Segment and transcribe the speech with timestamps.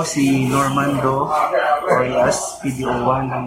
[0.00, 1.28] ako si Normando
[1.84, 3.44] Orias, PDO1 ng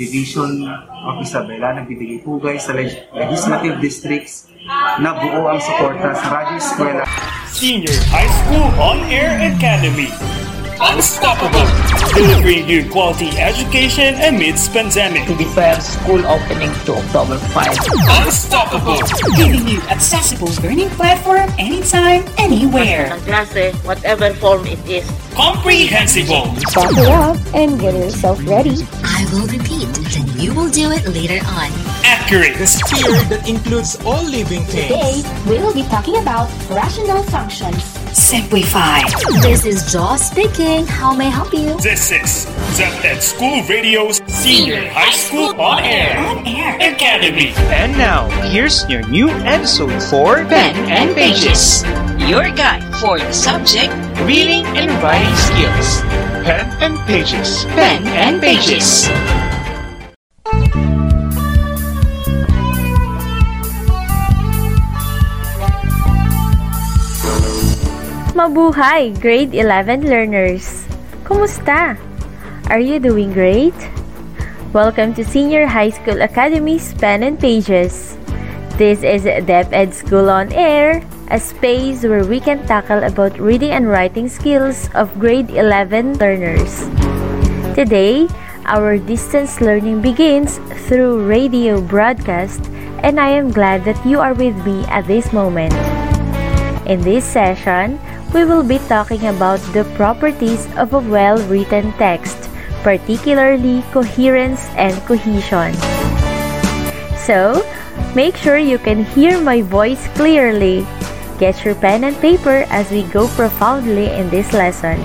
[0.00, 0.64] Division
[1.04, 1.76] of Isabela.
[1.76, 4.48] Nagbibigay pugay sa leg- legislative districts
[4.96, 7.04] na buo ang suporta sa Radyo Eskwela.
[7.52, 10.08] Senior High School On Air Academy.
[10.80, 11.66] Unstoppable!
[12.14, 15.26] Delivering you quality education amidst pandemic.
[15.26, 17.66] to declare school opening to October 5.
[18.22, 19.02] Unstoppable!
[19.34, 23.10] giving you accessible learning platform anytime, anywhere.
[23.10, 25.02] ng klase, whatever form it is.
[25.34, 26.54] Comprehensible!
[26.70, 28.86] Buckle up and get yourself ready.
[29.02, 31.74] I will repeat, then you will do it later on.
[32.06, 32.54] Accurate!
[32.54, 34.94] The sphere that includes all living things.
[34.94, 37.82] Today, we will be talking about rational functions.
[38.14, 39.00] Simplify.
[39.42, 40.67] This is Jaw speaking.
[40.68, 41.80] How may I help you?
[41.80, 42.44] This is
[42.76, 46.76] ZED School Radio's Senior High School On Air On Air.
[46.94, 47.54] Academy.
[47.72, 51.84] And now, here's your new episode for Pen and Pages.
[52.28, 53.94] Your guide for the subject
[54.28, 56.02] Reading and Writing Skills.
[56.44, 57.64] Pen and Pages.
[57.72, 59.08] Pen and Pages.
[68.38, 70.86] Mabuhay, grade 11 learners!
[71.26, 71.98] Kumusta?
[72.70, 73.74] Are you doing great?
[74.70, 78.14] Welcome to Senior High School Academy's Pen and Pages.
[78.78, 81.02] This is DepEd School on Air,
[81.34, 86.86] a space where we can tackle about reading and writing skills of grade 11 learners.
[87.74, 88.30] Today,
[88.70, 92.62] our distance learning begins through radio broadcast,
[93.02, 95.74] and I am glad that you are with me at this moment.
[96.86, 97.98] In this session,
[98.34, 102.36] we will be talking about the properties of a well written text,
[102.82, 105.72] particularly coherence and cohesion.
[107.24, 107.64] So,
[108.14, 110.86] make sure you can hear my voice clearly.
[111.38, 115.00] Get your pen and paper as we go profoundly in this lesson.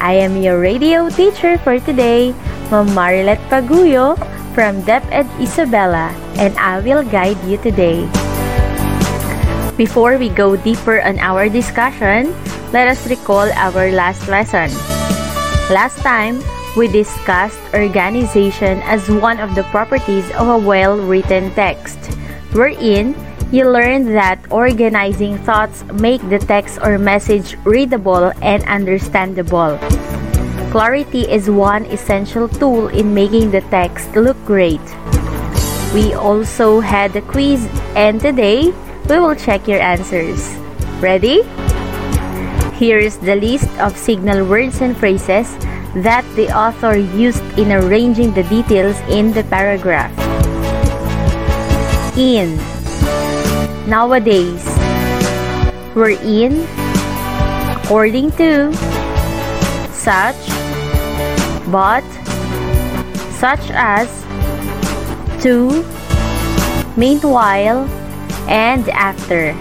[0.00, 2.32] I am your radio teacher for today,
[2.70, 4.18] Ma'am Marilet Paguyo
[4.54, 8.27] from DepEd Isabela, and I will guide you today.
[9.78, 12.34] Before we go deeper on our discussion,
[12.74, 14.74] let us recall our last lesson.
[15.70, 16.42] Last time,
[16.74, 21.94] we discussed organization as one of the properties of a well written text,
[22.50, 23.14] wherein
[23.54, 29.78] you learned that organizing thoughts make the text or message readable and understandable.
[30.74, 34.82] Clarity is one essential tool in making the text look great.
[35.94, 37.62] We also had a quiz,
[37.94, 38.74] and today
[39.08, 40.44] we will check your answers.
[41.00, 41.40] Ready?
[42.76, 45.48] Here is the list of signal words and phrases
[46.04, 50.12] that the author used in arranging the details in the paragraph.
[52.18, 52.60] In.
[53.88, 54.62] Nowadays.
[55.96, 56.68] We're in.
[57.80, 58.72] According to.
[59.96, 60.36] Such.
[61.72, 62.04] But.
[63.40, 64.06] Such as.
[65.42, 65.82] To.
[66.96, 67.88] Meanwhile
[68.48, 69.54] and after.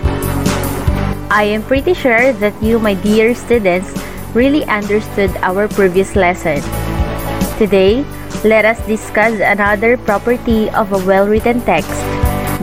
[1.30, 3.92] I am pretty sure that you, my dear students,
[4.34, 6.64] really understood our previous lesson.
[7.60, 8.08] Today,
[8.44, 11.92] let us discuss another property of a well written text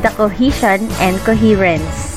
[0.04, 2.12] the cohesion and coherence.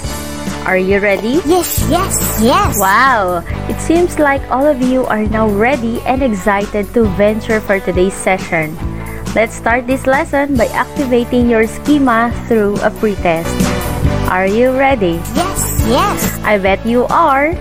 [0.67, 1.40] Are you ready?
[1.47, 2.75] Yes, yes, yes.
[2.75, 3.40] Wow!
[3.72, 8.13] It seems like all of you are now ready and excited to venture for today's
[8.13, 8.75] session.
[9.31, 13.77] Let's start this lesson by activating your schema through a pretest.
[14.28, 15.24] Are you ready?
[15.40, 16.20] Yes, yes.
[16.44, 17.56] I bet you are.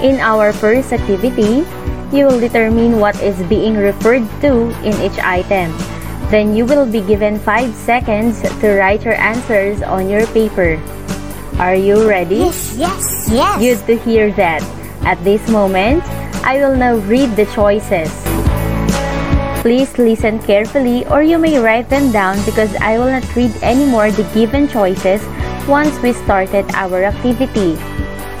[0.00, 1.68] In our first activity,
[2.08, 5.68] you will determine what is being referred to in each item.
[6.32, 10.80] Then you will be given 5 seconds to write your answers on your paper.
[11.60, 12.48] Are you ready?
[12.48, 13.60] Yes, yes, yes.
[13.60, 14.64] Good to hear that.
[15.04, 16.00] At this moment,
[16.40, 18.08] I will now read the choices.
[19.60, 24.10] Please listen carefully or you may write them down because I will not read anymore
[24.10, 25.20] the given choices
[25.68, 27.78] once we started our activity.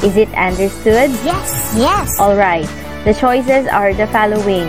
[0.02, 1.10] Is it understood?
[1.22, 2.08] Yes, yes.
[2.18, 2.66] Alright,
[3.04, 4.66] the choices are the following.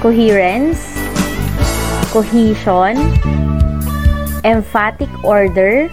[0.00, 0.80] Coherence,
[2.12, 2.96] cohesion,
[4.44, 5.88] emphatic order,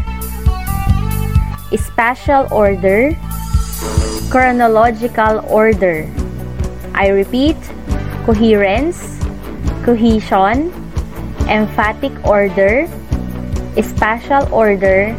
[1.76, 3.16] spatial order,
[4.30, 6.10] chronological order.
[6.94, 7.58] I repeat.
[8.28, 9.24] Coherence,
[9.88, 10.68] cohesion,
[11.48, 12.92] emphatic order,
[13.80, 15.16] spatial order,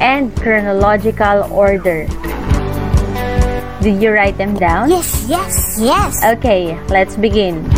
[0.00, 2.06] and chronological order.
[3.84, 4.88] Did you write them down?
[4.88, 6.24] Yes, yes, yes.
[6.24, 7.68] Okay, let's begin.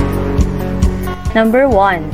[1.35, 2.09] Number one.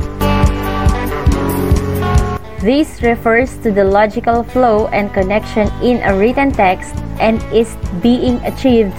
[2.63, 8.39] This refers to the logical flow and connection in a written text and is being
[8.47, 8.95] achieved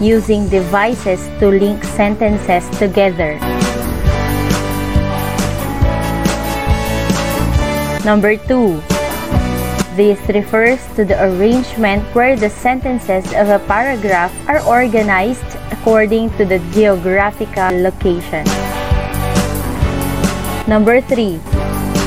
[0.00, 3.40] using devices to link sentences together.
[8.04, 8.95] Number 2.
[9.96, 16.44] This refers to the arrangement where the sentences of a paragraph are organized according to
[16.44, 18.44] the geographical location.
[20.68, 21.40] Number 3.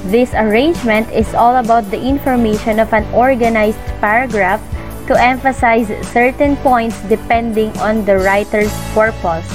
[0.06, 4.62] This arrangement is all about the information of an organized paragraph
[5.09, 9.50] to emphasize certain points depending on the writer's purpose.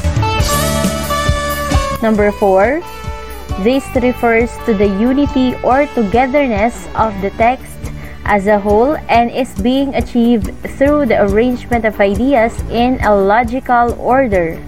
[2.03, 2.83] Number 4.
[3.63, 7.74] This refers to the unity or togetherness of the text
[8.25, 13.93] as a whole and is being achieved through the arrangement of ideas in a logical
[14.01, 14.61] order.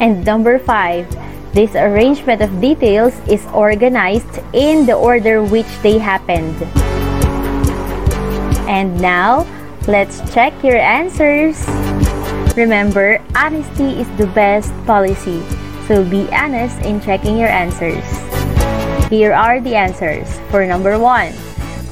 [0.00, 1.52] And number 5.
[1.52, 6.56] This arrangement of details is organized in the order which they happened.
[8.66, 9.44] And now,
[9.86, 11.60] let's check your answers.
[12.56, 15.44] Remember, honesty is the best policy.
[15.86, 18.31] So be honest in checking your answers.
[19.12, 20.24] Here are the answers.
[20.48, 21.36] For number one,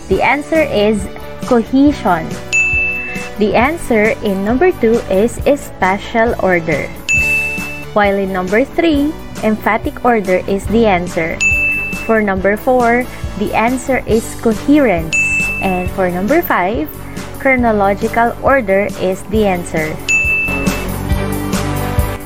[0.08, 1.04] the answer is
[1.44, 2.24] cohesion.
[3.36, 6.88] The answer in number two is spatial order.
[7.92, 9.12] While in number three,
[9.44, 11.36] emphatic order is the answer.
[12.08, 13.04] For number four,
[13.36, 15.12] the answer is coherence.
[15.60, 16.88] And for number five,
[17.36, 19.92] chronological order is the answer.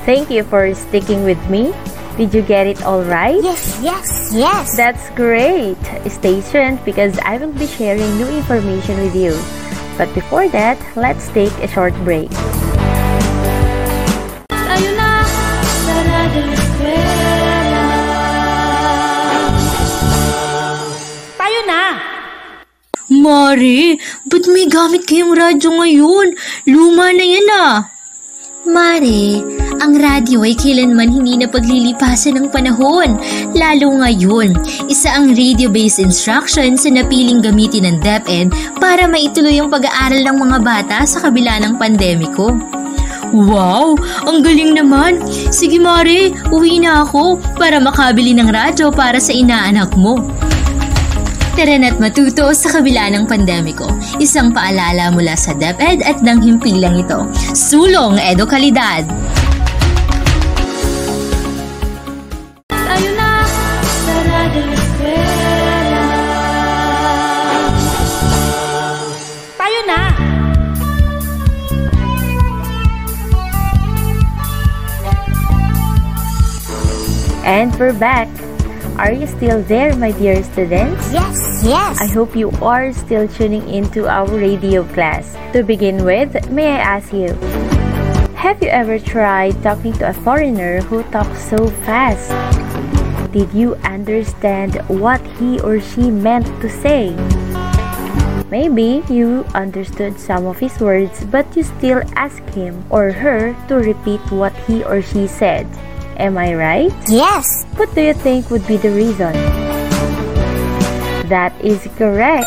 [0.07, 1.75] Thank you for sticking with me.
[2.15, 3.43] Did you get it all right?
[3.43, 4.77] Yes, yes, yes.
[4.77, 5.75] That's great.
[6.07, 9.35] Stay tuned because I will be sharing new information with you.
[9.99, 12.31] But before that, let's take a short break.
[21.35, 21.83] Tayo na!
[23.11, 23.99] Mari,
[24.31, 26.27] ba't may gamit kayong radyo ngayon?
[26.71, 27.91] Luma na yan ah.
[28.65, 29.43] Mare,
[29.81, 33.19] ang radyo ay kailanman hindi na paglilipasan ng panahon.
[33.57, 34.55] Lalo ngayon,
[34.87, 40.59] isa ang radio-based instruction sa napiling gamitin ng DepEd para maituloy ang pag-aaral ng mga
[40.63, 42.55] bata sa kabila ng pandemiko.
[43.35, 43.99] Wow!
[44.31, 45.19] Ang galing naman!
[45.51, 50.23] Sige Mare, uwi na ako para makabili ng radyo para sa inaanak mo.
[51.55, 53.87] Tara na't matuto sa kabila ng pandemiko.
[54.19, 57.31] Isang paalala mula sa DepEd at ng himpilang ito.
[57.55, 59.07] Sulong Edukalidad!
[77.45, 78.25] And we're back.
[78.97, 81.13] Are you still there, my dear students?
[81.13, 82.01] Yes, yes.
[82.01, 85.37] I hope you are still tuning into our radio class.
[85.53, 87.37] To begin with, may I ask you,
[88.33, 92.33] have you ever tried talking to a foreigner who talks so fast?
[93.29, 97.13] Did you understand what he or she meant to say?
[98.49, 103.85] Maybe you understood some of his words, but you still ask him or her to
[103.85, 105.69] repeat what he or she said.
[106.17, 106.95] Am I right?
[107.09, 107.65] Yes.
[107.77, 109.33] What do you think would be the reason?
[111.27, 112.47] That is correct.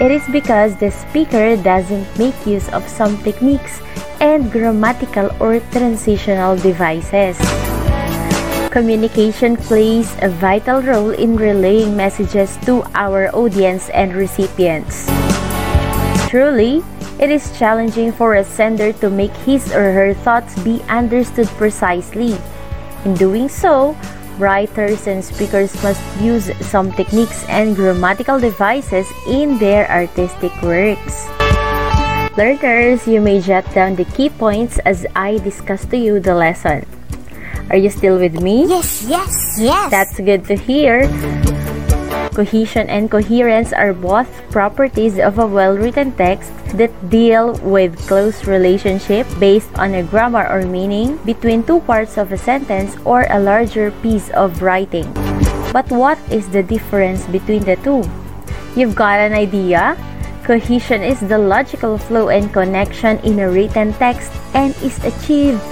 [0.00, 3.80] It is because the speaker doesn't make use of some techniques
[4.20, 7.36] and grammatical or transitional devices.
[8.72, 15.04] Communication plays a vital role in relaying messages to our audience and recipients.
[16.32, 16.82] Truly,
[17.20, 22.34] it is challenging for a sender to make his or her thoughts be understood precisely.
[23.04, 23.96] In doing so,
[24.38, 31.26] writers and speakers must use some techniques and grammatical devices in their artistic works.
[32.38, 36.86] Learners, you may jot down the key points as I discuss to you the lesson.
[37.70, 38.66] Are you still with me?
[38.70, 39.90] Yes, yes, yes.
[39.90, 41.10] That's good to hear.
[42.32, 49.26] Cohesion and coherence are both properties of a well-written text that deal with close relationship
[49.38, 53.90] based on a grammar or meaning between two parts of a sentence or a larger
[54.02, 55.06] piece of writing.
[55.72, 58.04] But what is the difference between the two?
[58.76, 59.96] You've got an idea?
[60.44, 65.62] Cohesion is the logical flow and connection in a written text and is achieved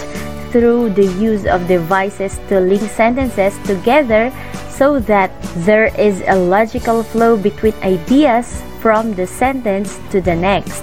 [0.51, 4.31] through the use of devices to link sentences together
[4.69, 5.31] so that
[5.67, 10.83] there is a logical flow between ideas from the sentence to the next.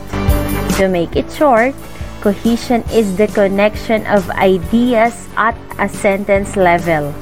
[0.78, 1.74] To make it short,
[2.22, 7.14] cohesion is the connection of ideas at a sentence level.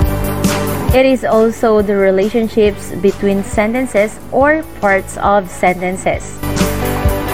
[0.95, 6.39] It is also the relationships between sentences or parts of sentences.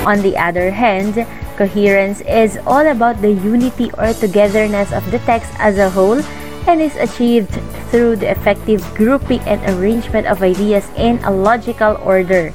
[0.06, 1.26] On the other hand,
[1.58, 6.22] Coherence is all about the unity or togetherness of the text as a whole
[6.68, 7.52] and is achieved
[7.90, 12.54] through the effective grouping and arrangement of ideas in a logical order.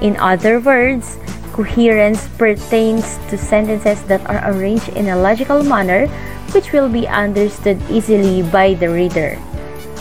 [0.00, 1.18] In other words,
[1.52, 6.06] coherence pertains to sentences that are arranged in a logical manner
[6.52, 9.38] which will be understood easily by the reader.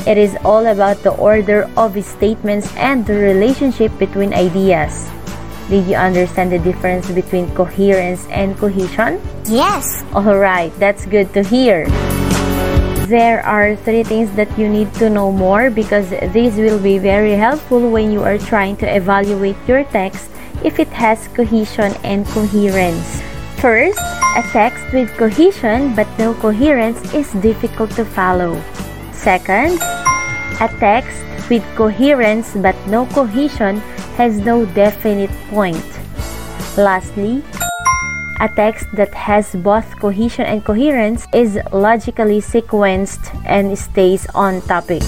[0.07, 5.11] It is all about the order of statements and the relationship between ideas.
[5.69, 9.21] Did you understand the difference between coherence and cohesion?
[9.45, 10.01] Yes.
[10.17, 11.85] Alright, that's good to hear.
[13.05, 17.33] There are three things that you need to know more because these will be very
[17.33, 20.29] helpful when you are trying to evaluate your text
[20.65, 23.21] if it has cohesion and coherence.
[23.61, 24.01] First,
[24.37, 28.57] a text with cohesion but no coherence is difficult to follow.
[29.13, 29.77] Second,
[30.61, 33.77] a text with coherence but no cohesion
[34.15, 35.83] has no definite point.
[36.77, 37.43] Lastly,
[38.39, 45.03] a text that has both cohesion and coherence is logically sequenced and stays on topic.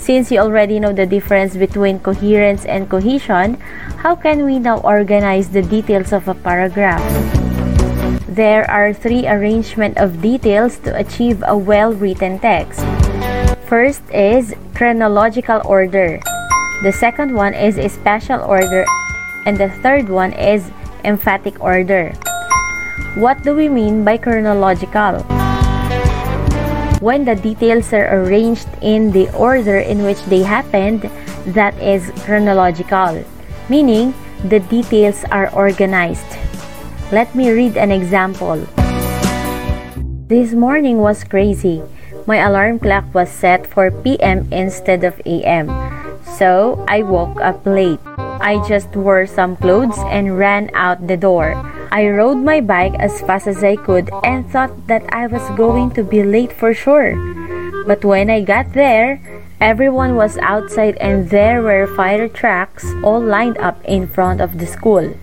[0.00, 3.60] Since you already know the difference between coherence and cohesion,
[4.02, 7.02] how can we now organize the details of a paragraph?
[8.26, 12.80] There are three arrangement of details to achieve a well-written text.
[13.72, 16.20] First is chronological order.
[16.84, 18.84] The second one is spatial order
[19.48, 20.68] and the third one is
[21.08, 22.12] emphatic order.
[23.16, 25.24] What do we mean by chronological?
[27.00, 31.08] When the details are arranged in the order in which they happened,
[31.56, 33.24] that is chronological,
[33.72, 34.12] meaning
[34.52, 36.28] the details are organized.
[37.08, 38.68] Let me read an example.
[40.28, 41.80] This morning was crazy.
[42.26, 45.70] My alarm clock was set for PM instead of AM
[46.38, 48.00] so I woke up late.
[48.42, 51.54] I just wore some clothes and ran out the door.
[51.92, 55.92] I rode my bike as fast as I could and thought that I was going
[55.94, 57.14] to be late for sure.
[57.86, 59.20] But when I got there,
[59.60, 64.66] everyone was outside and there were fire trucks all lined up in front of the
[64.66, 65.14] school.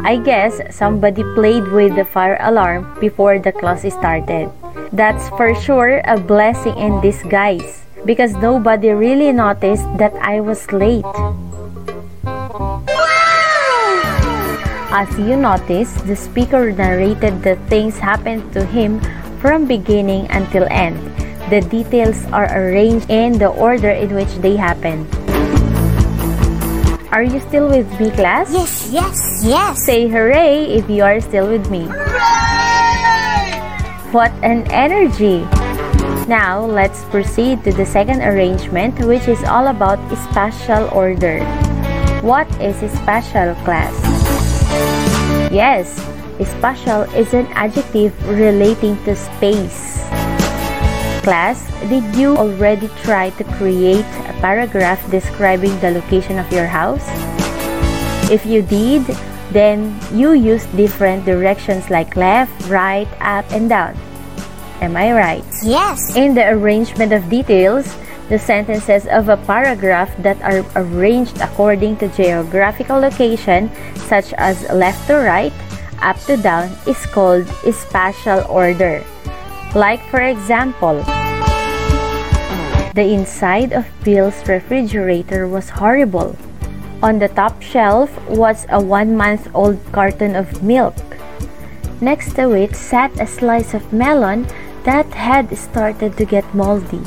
[0.00, 4.48] I guess somebody played with the fire alarm before the class started.
[4.92, 11.04] That's for sure a blessing in disguise because nobody really noticed that I was late.
[14.88, 19.00] As you notice, the speaker narrated the things happened to him
[19.44, 20.96] from beginning until end.
[21.52, 25.04] The details are arranged in the order in which they happened.
[27.12, 28.52] Are you still with me, class?
[28.52, 29.84] Yes, yes, yes.
[29.84, 31.84] Say hooray if you are still with me.
[31.84, 32.47] Hooray!
[34.08, 35.44] What an energy!
[36.24, 41.44] Now, let's proceed to the second arrangement which is all about spatial order.
[42.24, 43.92] What is spatial class?
[45.52, 45.92] Yes,
[46.40, 50.00] spatial is an adjective relating to space.
[51.20, 51.60] Class,
[51.92, 57.04] did you already try to create a paragraph describing the location of your house?
[58.32, 59.04] If you did,
[59.50, 63.96] then you use different directions like left, right, up, and down.
[64.80, 65.44] Am I right?
[65.62, 66.14] Yes.
[66.14, 67.96] In the arrangement of details,
[68.28, 73.70] the sentences of a paragraph that are arranged according to geographical location,
[74.06, 75.52] such as left to right,
[76.00, 79.02] up to down, is called spatial order.
[79.74, 81.02] Like, for example,
[82.94, 86.36] the inside of Bill's refrigerator was horrible.
[86.98, 90.98] On the top shelf was a one month old carton of milk.
[92.02, 94.50] Next to it sat a slice of melon
[94.82, 97.06] that had started to get moldy.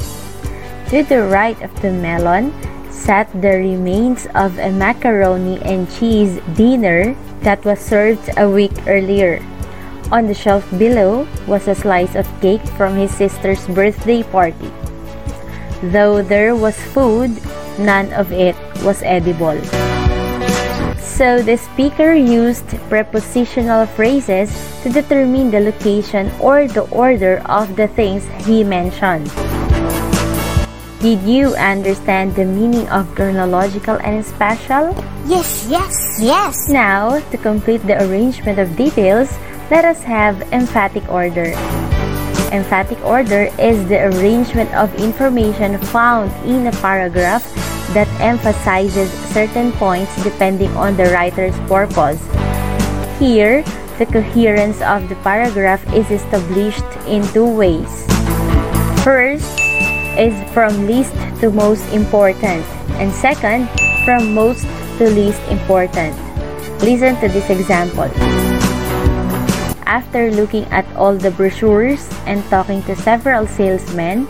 [0.95, 2.55] To the right of the melon
[2.88, 7.12] sat the remains of a macaroni and cheese dinner
[7.43, 9.43] that was served a week earlier.
[10.07, 14.71] On the shelf below was a slice of cake from his sister's birthday party.
[15.83, 17.31] Though there was food,
[17.79, 19.59] none of it was edible.
[20.97, 24.50] So the speaker used prepositional phrases
[24.81, 29.29] to determine the location or the order of the things he mentioned.
[31.01, 34.93] Did you understand the meaning of chronological and spatial?
[35.25, 36.69] Yes, yes, yes.
[36.69, 39.29] Now, to complete the arrangement of details,
[39.69, 41.53] let us have emphatic order.
[42.53, 47.45] Emphatic order is the arrangement of information found in a paragraph
[47.93, 52.21] that emphasizes certain points depending on the writer's purpose.
[53.19, 53.63] Here,
[54.00, 57.89] the coherence of the paragraph is established in two ways.
[59.03, 59.45] First
[60.17, 62.65] is from least to most important,
[62.98, 63.69] and second,
[64.05, 64.65] from most
[64.98, 66.15] to least important.
[66.81, 68.10] Listen to this example.
[69.86, 74.25] After looking at all the brochures and talking to several salesmen,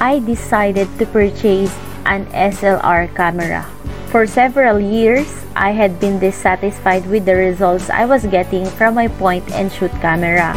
[0.00, 1.70] I decided to purchase
[2.06, 3.64] an SLR camera.
[4.08, 9.08] For several years, I had been dissatisfied with the results I was getting from my
[9.08, 10.54] point and shoot camera.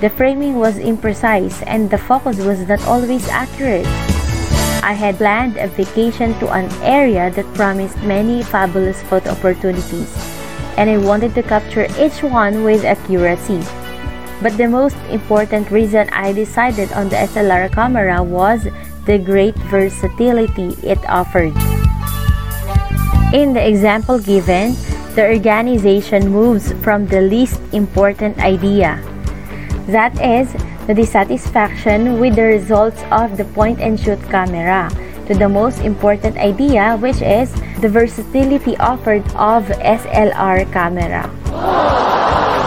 [0.00, 3.86] The framing was imprecise and the focus was not always accurate.
[4.84, 10.08] I had planned a vacation to an area that promised many fabulous photo opportunities,
[10.78, 13.60] and I wanted to capture each one with accuracy.
[14.40, 18.68] But the most important reason I decided on the SLR camera was
[19.08, 21.56] the great versatility it offered.
[23.32, 24.76] In the example given,
[25.16, 29.00] the organization moves from the least important idea,
[29.88, 30.52] that is,
[30.86, 34.92] the dissatisfaction with the results of the point and shoot camera,
[35.24, 37.48] to the most important idea, which is
[37.80, 41.24] the versatility offered of SLR camera.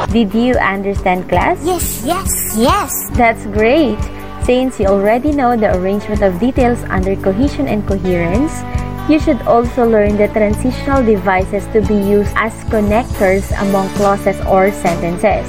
[0.09, 1.61] Did you understand, class?
[1.63, 2.91] Yes, yes, yes.
[3.13, 4.01] That's great!
[4.43, 8.65] Since you already know the arrangement of details under cohesion and coherence,
[9.05, 14.71] you should also learn the transitional devices to be used as connectors among clauses or
[14.71, 15.45] sentences.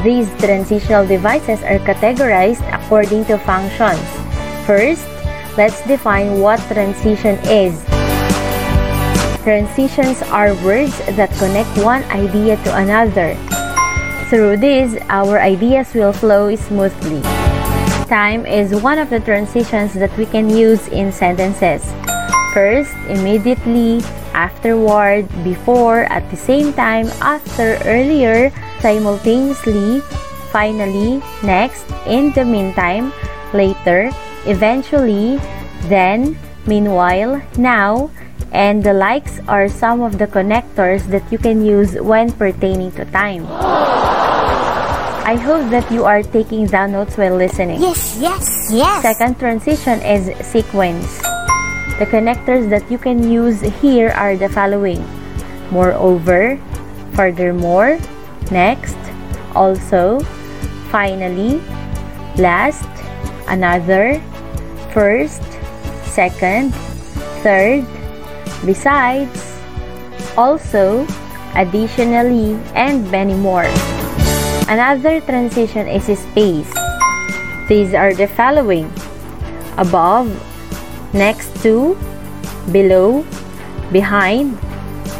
[0.00, 4.00] These transitional devices are categorized according to functions.
[4.64, 5.04] First,
[5.60, 7.76] let's define what transition is.
[9.44, 13.36] Transitions are words that connect one idea to another.
[14.32, 17.45] Through this, our ideas will flow smoothly.
[18.06, 21.82] Time is one of the transitions that we can use in sentences.
[22.54, 23.98] First, immediately,
[24.30, 30.00] afterward, before, at the same time, after, earlier, simultaneously,
[30.54, 33.12] finally, next, in the meantime,
[33.52, 34.14] later,
[34.46, 35.42] eventually,
[35.90, 38.08] then, meanwhile, now,
[38.52, 43.04] and the likes are some of the connectors that you can use when pertaining to
[43.06, 43.42] time.
[45.26, 47.82] I hope that you are taking down notes while listening.
[47.82, 49.02] Yes, yes, yes.
[49.02, 51.18] Second transition is sequence.
[51.98, 55.02] The connectors that you can use here are the following.
[55.74, 56.62] Moreover,
[57.18, 57.98] furthermore,
[58.54, 58.94] next,
[59.50, 60.22] also,
[60.94, 61.58] finally,
[62.38, 62.86] last,
[63.50, 64.22] another,
[64.94, 65.42] first,
[66.06, 66.70] second,
[67.42, 67.82] third,
[68.62, 69.42] besides,
[70.38, 71.02] also,
[71.58, 73.66] additionally, and many more.
[74.66, 76.74] Another transition is space.
[77.70, 78.90] These are the following
[79.78, 80.26] above,
[81.14, 81.94] next to,
[82.74, 83.22] below,
[83.94, 84.58] behind,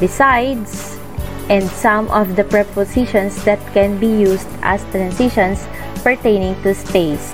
[0.02, 0.98] besides,
[1.46, 5.62] and some of the prepositions that can be used as transitions
[6.02, 7.30] pertaining to space.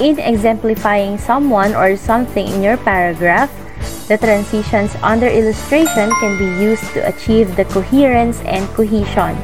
[0.00, 3.52] In exemplifying someone or something in your paragraph,
[4.08, 9.36] the transitions under illustration can be used to achieve the coherence and cohesion.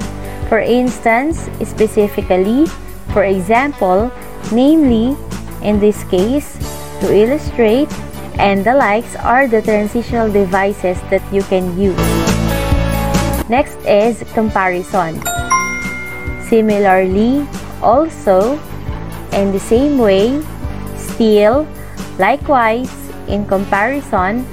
[0.49, 2.67] For instance, specifically,
[3.11, 4.13] for example,
[4.53, 5.17] namely,
[5.63, 6.55] in this case,
[7.01, 7.91] to illustrate,
[8.39, 11.99] and the likes are the transitional devices that you can use.
[13.49, 15.19] Next is comparison.
[16.47, 17.47] Similarly,
[17.83, 18.59] also,
[19.33, 20.43] in the same way,
[20.95, 21.67] still,
[22.19, 22.93] likewise,
[23.27, 24.47] in comparison,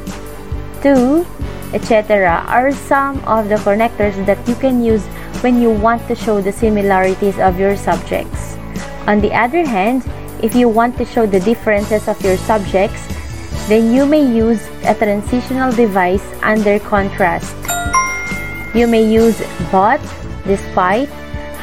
[0.81, 1.25] to,
[1.73, 2.45] etc.
[2.47, 5.05] are some of the connectors that you can use
[5.41, 8.57] when you want to show the similarities of your subjects.
[9.07, 10.03] On the other hand,
[10.41, 13.07] if you want to show the differences of your subjects,
[13.67, 17.55] then you may use a transitional device under contrast.
[18.75, 19.39] You may use
[19.71, 20.01] but,
[20.45, 21.07] despite,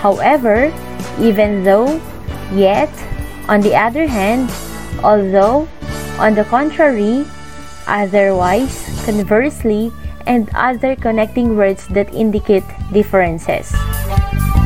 [0.01, 0.73] however,
[1.19, 2.01] even though,
[2.53, 2.89] yet,
[3.49, 4.49] on the other hand,
[5.05, 5.69] although,
[6.19, 7.27] on the contrary,
[7.87, 9.93] otherwise, conversely,
[10.31, 12.63] and other connecting words that indicate
[12.93, 13.75] differences.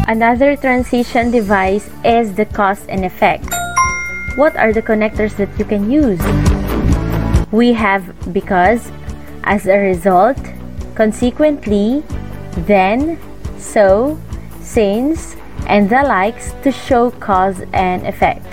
[0.06, 3.48] Another transition device is the cause and effect.
[4.36, 6.20] What are the connectors that you can use?
[7.50, 8.92] We have because,
[9.44, 10.36] as a result,
[10.94, 12.04] consequently,
[12.68, 13.16] then,
[13.56, 14.20] so,
[14.60, 15.34] since,
[15.66, 18.44] and the likes to show cause and effect.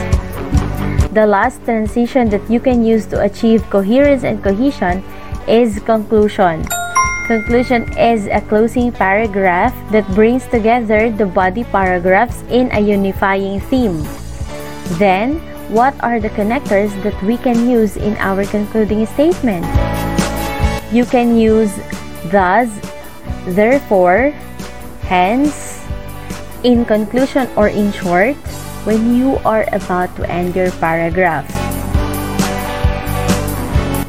[1.12, 5.04] The last transition that you can use to achieve coherence and cohesion
[5.46, 6.64] is conclusion.
[7.32, 14.04] Conclusion is a closing paragraph that brings together the body paragraphs in a unifying theme.
[15.00, 15.40] Then,
[15.72, 19.64] what are the connectors that we can use in our concluding statement?
[20.92, 21.72] You can use
[22.36, 22.68] thus,
[23.48, 24.36] therefore,
[25.08, 25.80] hence,
[26.68, 28.36] in conclusion or in short,
[28.84, 31.61] when you are about to end your paragraph.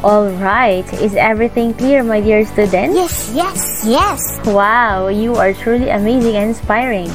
[0.03, 2.91] Alright, is everything clear, my dear students?
[2.91, 4.19] Yes, yes, yes.
[4.43, 7.07] Wow, you are truly amazing and inspiring.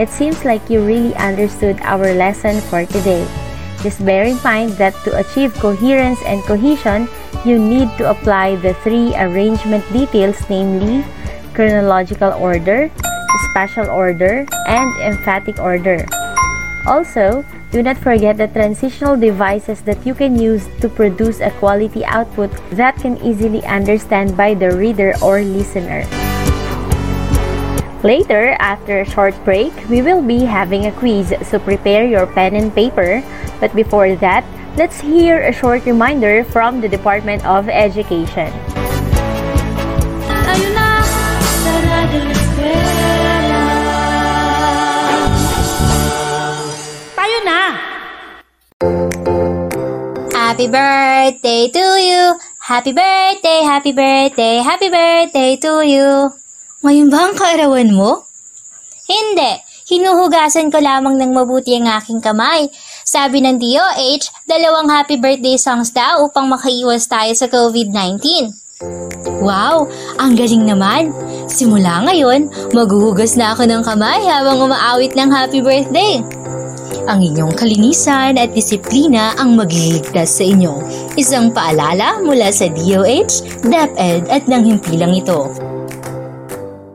[0.00, 3.28] It seems like you really understood our lesson for today.
[3.84, 7.12] Just bear in mind that to achieve coherence and cohesion,
[7.44, 11.04] you need to apply the three arrangement details, namely
[11.52, 12.88] chronological order,
[13.52, 16.08] spatial order, and emphatic order.
[16.88, 22.04] Also, do not forget the transitional devices that you can use to produce a quality
[22.04, 26.02] output that can easily understand by the reader or listener.
[28.02, 32.56] Later, after a short break, we will be having a quiz, so prepare your pen
[32.56, 33.22] and paper.
[33.60, 34.42] But before that,
[34.76, 38.50] let's hear a short reminder from the Department of Education.
[50.50, 52.34] Happy birthday to you!
[52.58, 56.26] Happy birthday, happy birthday, happy birthday to you!
[56.82, 58.26] Ngayon ba ang kaarawan mo?
[59.06, 59.62] Hindi.
[59.86, 62.66] Hinuhugasan ko lamang ng mabuti ang aking kamay.
[63.06, 68.50] Sabi ng DOH, dalawang happy birthday songs daw upang makaiwas tayo sa COVID-19.
[69.46, 69.86] Wow!
[70.18, 71.14] Ang galing naman!
[71.46, 76.18] Simula ngayon, maghuhugas na ako ng kamay habang umaawit ng happy birthday.
[77.10, 80.78] Ang inyong kalinisan at disiplina ang magliligtas sa inyo.
[81.18, 85.50] Isang paalala mula sa DOH, DepEd at ng himpilang ito.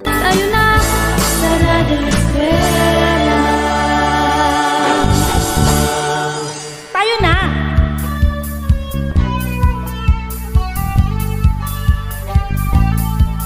[0.08, 0.80] Tayo na
[2.08, 3.40] Eskwela.
[6.96, 7.36] Tayo na!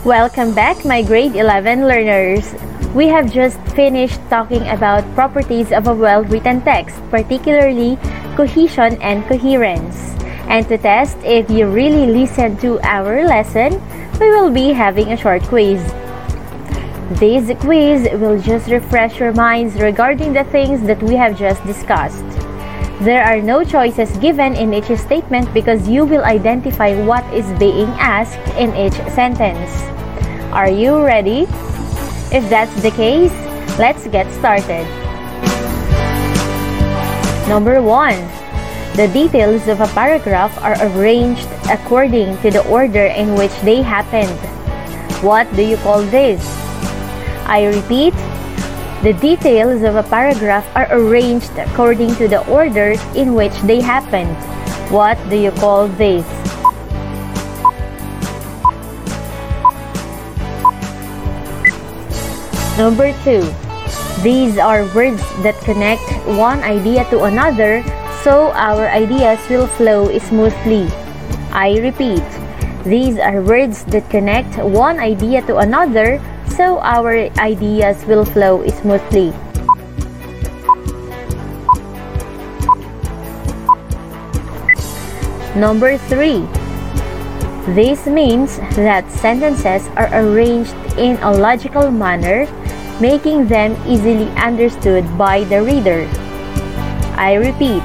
[0.05, 2.45] Welcome back, my grade 11 learners.
[2.95, 7.97] We have just finished talking about properties of a well-written text, particularly
[8.35, 10.17] cohesion and coherence.
[10.49, 13.77] And to test if you really listened to our lesson,
[14.19, 15.77] we will be having a short quiz.
[17.21, 22.25] This quiz will just refresh your minds regarding the things that we have just discussed.
[23.05, 27.89] There are no choices given in each statement because you will identify what is being
[28.01, 29.69] asked in each sentence.
[30.51, 31.45] Are you ready?
[32.31, 33.33] If that's the case,
[33.81, 34.85] let's get started.
[37.49, 38.13] Number 1.
[38.93, 44.37] The details of a paragraph are arranged according to the order in which they happened.
[45.25, 46.37] What do you call this?
[47.49, 48.13] I repeat,
[49.01, 54.37] the details of a paragraph are arranged according to the order in which they happened.
[54.93, 56.27] What do you call this?
[62.79, 63.43] Number 2.
[64.23, 67.83] These are words that connect one idea to another
[68.23, 70.87] so our ideas will flow smoothly.
[71.51, 72.23] I repeat,
[72.87, 76.23] these are words that connect one idea to another
[76.55, 79.35] so our ideas will flow smoothly.
[85.51, 86.47] Number 3.
[87.75, 92.47] This means that sentences are arranged in a logical manner,
[92.99, 96.03] making them easily understood by the reader.
[97.15, 97.83] I repeat,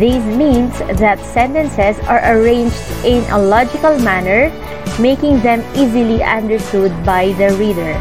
[0.00, 4.48] this means that sentences are arranged in a logical manner,
[4.98, 7.92] making them easily understood by the reader.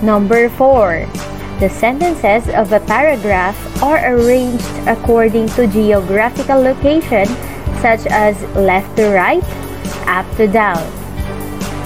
[0.00, 1.08] Number 4.
[1.60, 7.24] The sentences of a paragraph are arranged according to geographical location
[7.80, 9.44] such as left to right,
[10.06, 10.82] up to down.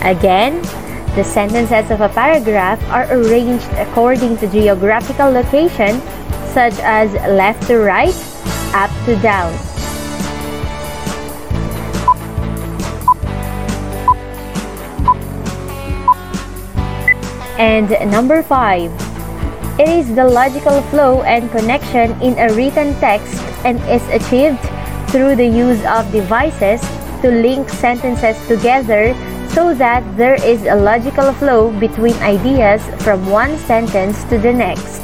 [0.02, 0.62] Again,
[1.16, 6.00] the sentences of a paragraph are arranged according to geographical location
[6.54, 8.14] such as left to right,
[8.74, 9.52] up to down.
[17.58, 18.90] And number 5.
[19.78, 24.60] It is the logical flow and connection in a written text and is achieved
[25.10, 26.80] through the use of devices
[27.22, 29.14] to link sentences together
[29.50, 35.02] so that there is a logical flow between ideas from one sentence to the next.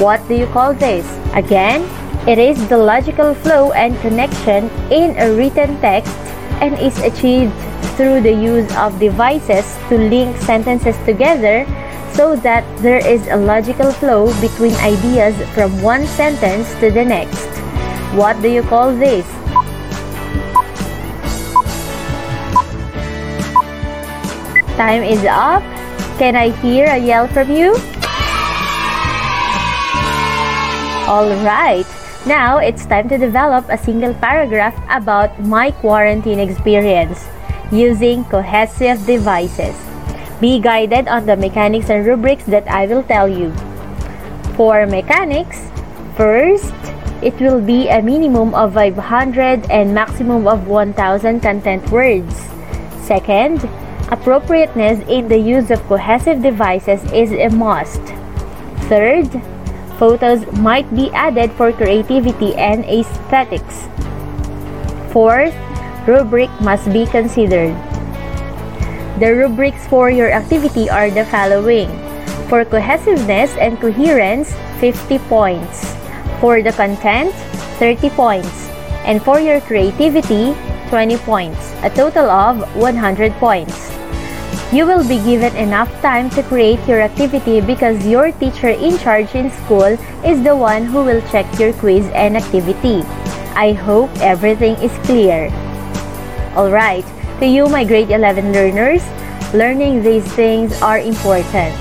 [0.00, 1.06] What do you call this?
[1.34, 1.86] Again,
[2.26, 6.12] it is the logical flow and connection in a written text
[6.60, 7.54] and is achieved
[7.96, 11.66] through the use of devices to link sentences together
[12.12, 17.46] so that there is a logical flow between ideas from one sentence to the next.
[18.14, 19.26] What do you call this?
[24.78, 25.58] Time is up.
[26.22, 27.74] Can I hear a yell from you?
[31.10, 31.82] Alright,
[32.30, 37.26] Now, it's time to develop a single paragraph about my quarantine experience
[37.72, 39.74] using cohesive devices.
[40.38, 43.50] Be guided on the mechanics and rubrics that I will tell you.
[44.54, 45.58] For mechanics,
[46.14, 46.70] first,
[47.18, 52.30] it will be a minimum of 500 and maximum of 1000 content words.
[53.02, 53.66] Second,
[54.10, 58.02] appropriateness in the use of cohesive devices is a must.
[58.88, 59.28] Third,
[59.98, 63.90] Photos might be added for creativity and aesthetics.
[65.10, 65.54] Fourth,
[66.06, 67.74] rubric must be considered.
[69.18, 71.90] The rubrics for your activity are the following.
[72.46, 75.98] For cohesiveness and coherence, 50 points.
[76.38, 77.34] For the content,
[77.82, 78.70] 30 points.
[79.02, 80.54] And for your creativity,
[80.94, 83.87] 20 points, a total of 100 points.
[84.68, 89.32] You will be given enough time to create your activity because your teacher in charge
[89.32, 93.00] in school is the one who will check your quiz and activity.
[93.56, 95.48] I hope everything is clear.
[96.52, 97.08] Alright,
[97.40, 99.00] to you my grade 11 learners,
[99.56, 101.72] learning these things are important.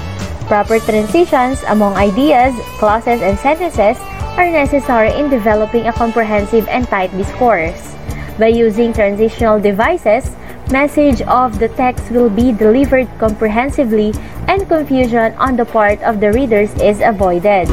[0.47, 4.00] Proper transitions among ideas, clauses, and sentences
[4.39, 7.95] are necessary in developing a comprehensive and tight discourse.
[8.39, 10.32] By using transitional devices,
[10.72, 14.14] message of the text will be delivered comprehensively
[14.48, 17.70] and confusion on the part of the readers is avoided.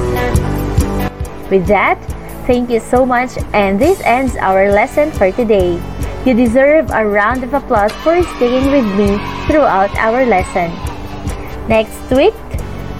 [1.51, 1.99] With that,
[2.47, 5.81] thank you so much and this ends our lesson for today.
[6.25, 10.73] You deserve a round of applause for staying with me throughout our lesson.
[11.69, 12.35] Next week,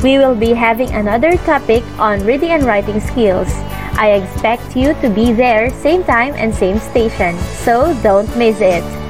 [0.03, 3.49] we will be having another topic on reading and writing skills.
[3.97, 9.04] I expect you to be there same time and same station, so don't miss it.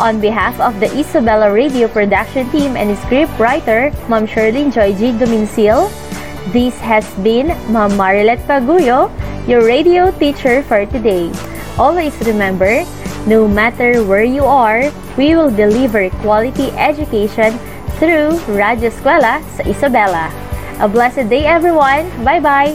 [0.00, 5.12] On behalf of the Isabela Radio production team and script writer, Ma'am Shirley Joy G.
[5.12, 5.90] Domincil,
[6.52, 9.12] this has been Ma'am Marilet Paguyo,
[9.46, 11.30] your radio teacher for today.
[11.78, 12.84] Always remember,
[13.26, 17.58] no matter where you are, we will deliver quality education
[18.02, 20.32] through Radio Eskwela sa Isabela.
[20.80, 22.10] A blessed day everyone!
[22.24, 22.74] Bye-bye!